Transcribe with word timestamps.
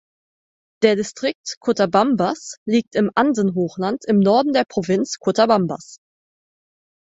Der 0.81 0.95
Distrikt 0.95 1.57
Cotabambas 1.59 2.55
liegt 2.65 2.95
im 2.95 3.11
Andenhochland 3.13 4.03
im 4.07 4.17
Norden 4.17 4.51
der 4.51 4.65
Provinz 4.67 5.19
Cotabambas. 5.19 5.97